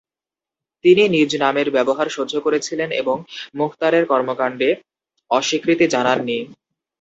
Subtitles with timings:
[0.85, 3.17] তিনি নিজ নামের ব্যবহার সহ্য করেছিলেন এবং
[3.55, 4.69] মুখতারের কর্মকাণ্ডে
[5.31, 6.37] অস্বীকৃতি জানাননি।